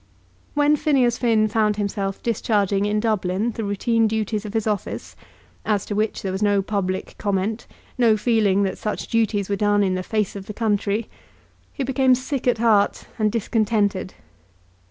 When 0.55 0.77
Phineas 0.77 1.19
Finn 1.19 1.47
found 1.47 1.75
himself 1.75 2.23
discharging 2.23 2.85
in 2.85 2.99
Dublin 2.99 3.51
the 3.51 3.63
routine 3.63 4.07
duties 4.07 4.47
of 4.47 4.55
his 4.55 4.65
office, 4.65 5.15
as 5.63 5.85
to 5.85 5.93
which 5.93 6.23
there 6.23 6.31
was 6.31 6.41
no 6.41 6.63
public 6.63 7.13
comment, 7.19 7.67
no 7.99 8.17
feeling 8.17 8.63
that 8.63 8.79
such 8.79 9.09
duties 9.09 9.47
were 9.47 9.55
done 9.55 9.83
in 9.83 9.93
the 9.93 10.01
face 10.01 10.35
of 10.35 10.47
the 10.47 10.55
country, 10.55 11.07
he 11.71 11.83
became 11.83 12.15
sick 12.15 12.47
at 12.47 12.57
heart 12.57 13.05
and 13.19 13.31
discontented. 13.31 14.15